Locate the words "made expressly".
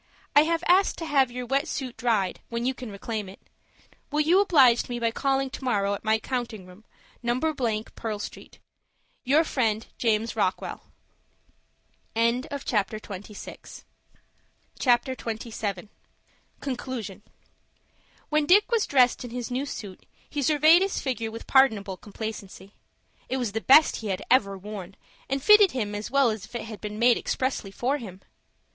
26.97-27.69